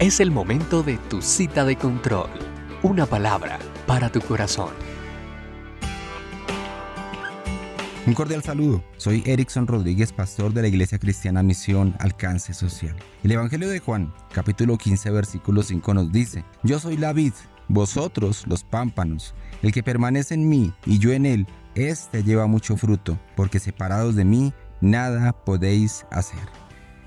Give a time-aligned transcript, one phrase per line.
[0.00, 2.28] Es el momento de tu cita de control.
[2.82, 4.70] Una palabra para tu corazón.
[8.04, 8.82] Un cordial saludo.
[8.96, 12.96] Soy Erickson Rodríguez, pastor de la Iglesia Cristiana Misión Alcance Social.
[13.22, 17.32] El Evangelio de Juan, capítulo 15, versículo 5 nos dice, Yo soy la vid,
[17.68, 19.32] vosotros los pámpanos.
[19.62, 24.16] El que permanece en mí y yo en él, éste lleva mucho fruto, porque separados
[24.16, 26.63] de mí, nada podéis hacer.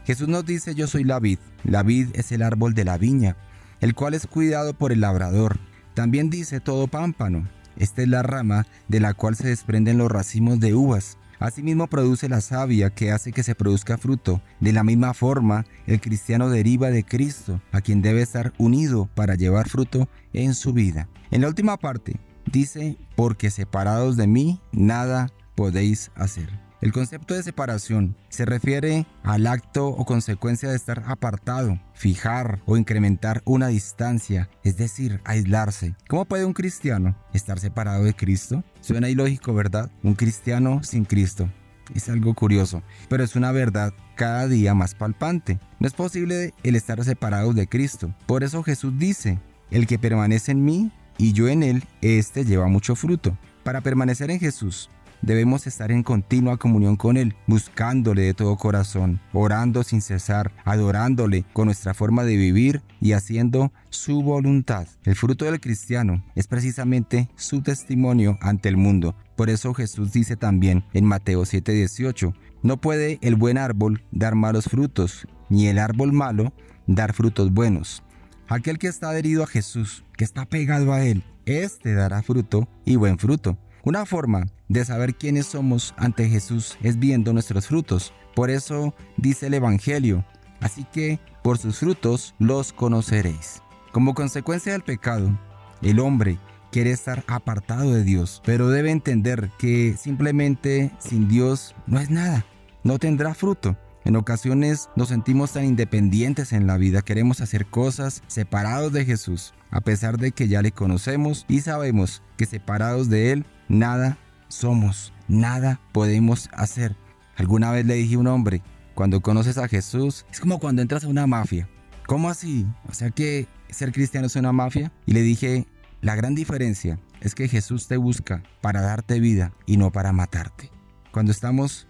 [0.07, 1.37] Jesús nos dice, Yo soy la vid.
[1.63, 3.35] La vid es el árbol de la viña,
[3.81, 5.59] el cual es cuidado por el labrador.
[5.93, 10.59] También dice todo pámpano esta es la rama de la cual se desprenden los racimos
[10.59, 11.17] de uvas.
[11.39, 14.41] Asimismo produce la savia que hace que se produzca fruto.
[14.59, 19.35] De la misma forma, el cristiano deriva de Cristo, a quien debe estar unido para
[19.35, 21.07] llevar fruto en su vida.
[21.29, 22.20] En la última parte,
[22.51, 26.66] dice, porque separados de mí, nada podéis hacer.
[26.80, 32.77] El concepto de separación se refiere al acto o consecuencia de estar apartado, fijar o
[32.77, 35.96] incrementar una distancia, es decir, aislarse.
[36.07, 38.63] ¿Cómo puede un cristiano estar separado de Cristo?
[38.82, 39.90] Suena ilógico, ¿verdad?
[40.04, 41.49] Un cristiano sin Cristo.
[41.96, 45.60] Es algo curioso, pero es una verdad cada día más palpante.
[45.79, 48.13] No es posible el estar separado de Cristo.
[48.27, 49.40] Por eso Jesús dice,
[49.71, 53.35] el que permanece en mí y yo en él, éste lleva mucho fruto.
[53.63, 59.20] Para permanecer en Jesús, Debemos estar en continua comunión con Él, buscándole de todo corazón,
[59.34, 64.88] orando sin cesar, adorándole con nuestra forma de vivir y haciendo su voluntad.
[65.03, 69.16] El fruto del cristiano es precisamente su testimonio ante el mundo.
[69.35, 74.66] Por eso Jesús dice también en Mateo 7:18, no puede el buen árbol dar malos
[74.66, 76.53] frutos, ni el árbol malo
[76.85, 78.03] dar frutos buenos.
[78.47, 82.95] Aquel que está adherido a Jesús, que está pegado a Él, éste dará fruto y
[82.95, 83.57] buen fruto.
[83.84, 88.13] Una forma de saber quiénes somos ante Jesús es viendo nuestros frutos.
[88.35, 90.25] Por eso dice el Evangelio,
[90.59, 93.62] así que por sus frutos los conoceréis.
[93.91, 95.38] Como consecuencia del pecado,
[95.81, 96.38] el hombre
[96.72, 102.45] quiere estar apartado de Dios, pero debe entender que simplemente sin Dios no es nada,
[102.84, 103.78] no tendrá fruto.
[104.03, 109.53] En ocasiones nos sentimos tan independientes en la vida, queremos hacer cosas separados de Jesús,
[109.69, 114.17] a pesar de que ya le conocemos y sabemos que separados de Él, nada
[114.47, 116.96] somos, nada podemos hacer.
[117.35, 118.62] Alguna vez le dije a un hombre,
[118.96, 121.69] cuando conoces a Jesús, es como cuando entras a una mafia.
[122.08, 122.66] ¿Cómo así?
[122.90, 124.91] O sea que ser cristiano es una mafia.
[125.06, 125.68] Y le dije,
[126.02, 130.72] la gran diferencia es que Jesús te busca para darte vida y no para matarte.
[131.12, 131.88] Cuando estamos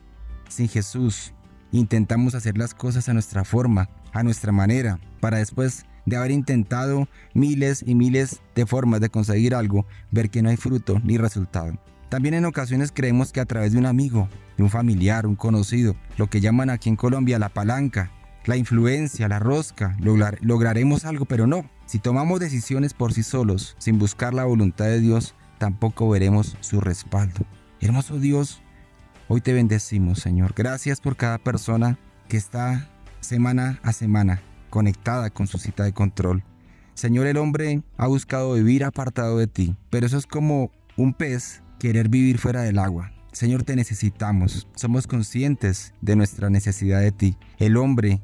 [0.50, 1.34] sin Jesús,
[1.72, 7.08] intentamos hacer las cosas a nuestra forma, a nuestra manera, para después de haber intentado
[7.34, 11.78] miles y miles de formas de conseguir algo, ver que no hay fruto ni resultado.
[12.10, 15.96] También en ocasiones creemos que a través de un amigo, de un familiar, un conocido,
[16.18, 18.12] lo que llaman aquí en Colombia la palanca,
[18.46, 21.70] la influencia, la rosca, lograremos algo, pero no.
[21.86, 26.80] Si tomamos decisiones por sí solos, sin buscar la voluntad de Dios, tampoco veremos su
[26.80, 27.46] respaldo.
[27.82, 28.62] Hermoso Dios,
[29.28, 30.54] hoy te bendecimos, Señor.
[30.56, 32.90] Gracias por cada persona que está
[33.20, 36.44] semana a semana conectada con su cita de control.
[36.94, 41.62] Señor, el hombre ha buscado vivir apartado de ti, pero eso es como un pez
[41.80, 43.12] querer vivir fuera del agua.
[43.32, 44.68] Señor, te necesitamos.
[44.76, 47.38] Somos conscientes de nuestra necesidad de ti.
[47.60, 48.22] El hombre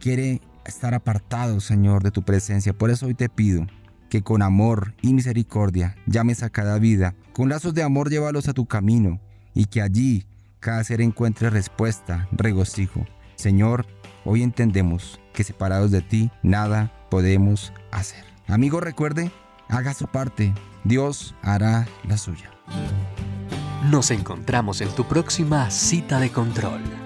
[0.00, 2.72] quiere estar apartado, Señor, de tu presencia.
[2.72, 3.66] Por eso hoy te pido
[4.10, 7.14] que con amor y misericordia llames a cada vida.
[7.32, 9.20] Con lazos de amor llévalos a tu camino
[9.54, 10.26] y que allí
[10.60, 13.06] cada ser encuentre respuesta, regocijo.
[13.36, 13.86] Señor,
[14.24, 18.24] hoy entendemos que separados de ti nada podemos hacer.
[18.48, 19.30] Amigo, recuerde,
[19.68, 20.52] haga su parte.
[20.84, 22.50] Dios hará la suya.
[23.90, 27.01] Nos encontramos en tu próxima cita de control.